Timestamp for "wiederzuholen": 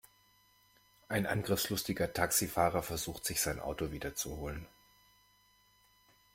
3.91-4.65